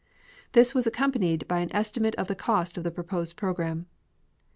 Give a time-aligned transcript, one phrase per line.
[0.53, 3.85] This was accompanied by an estimate of the cost of the proposed program.